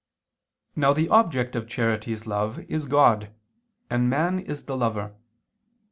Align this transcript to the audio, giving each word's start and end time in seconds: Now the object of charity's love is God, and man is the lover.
Now 0.75 0.93
the 0.93 1.09
object 1.09 1.55
of 1.55 1.67
charity's 1.67 2.25
love 2.25 2.57
is 2.67 2.87
God, 2.87 3.31
and 3.87 4.09
man 4.09 4.39
is 4.39 4.63
the 4.63 4.75
lover. 4.75 5.15